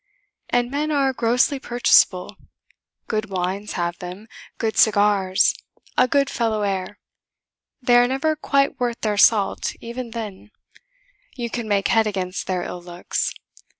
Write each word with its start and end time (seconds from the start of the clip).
And 0.49 0.71
men 0.71 0.89
are 0.89 1.13
grossly 1.13 1.59
purchasable; 1.59 2.35
good 3.07 3.29
wines 3.29 3.73
have 3.73 3.99
them, 3.99 4.27
good 4.57 4.75
cigars, 4.75 5.53
a 5.95 6.07
goodfellow 6.07 6.63
air: 6.63 6.97
they 7.83 7.97
are 7.97 8.07
never 8.07 8.35
quite 8.35 8.79
worth 8.79 8.99
their 9.01 9.17
salt 9.19 9.75
even 9.79 10.09
then; 10.09 10.49
you 11.35 11.51
can 11.51 11.67
make 11.67 11.89
head 11.89 12.07
against 12.07 12.47
their 12.47 12.63
ill 12.63 12.81
looks. 12.81 13.31